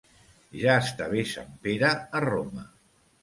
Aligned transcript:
Ja 0.61 0.77
està 0.83 1.09
bé 1.11 1.25
sant 1.33 1.53
Pere 1.67 1.91
a 2.21 2.21
Roma. 2.27 2.65